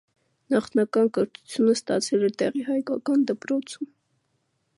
Նախնական 0.53 1.11
կրթությունը 1.17 1.75
ստացել 1.81 2.27
է 2.29 2.33
տեղի 2.43 2.65
հայկական 2.71 3.29
դպրոցում։ 3.33 3.93